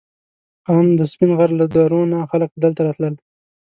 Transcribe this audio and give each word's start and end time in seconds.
ان 0.73 0.85
د 0.97 1.01
سپین 1.11 1.31
غر 1.37 1.51
له 1.59 1.65
درو 1.73 2.01
نه 2.13 2.19
خلک 2.31 2.49
دلته 2.63 2.79
راتلل. 2.87 3.13